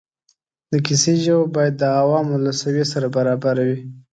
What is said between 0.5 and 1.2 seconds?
د کیسې